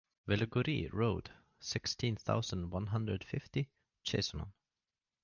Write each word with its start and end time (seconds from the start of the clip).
Villegoureix 0.27 0.91
road, 0.91 1.29
sixteen 1.59 2.15
thousand 2.15 2.71
one 2.71 2.87
hundred 2.87 3.23
fifty, 3.23 3.69
Chassenon 4.03 4.51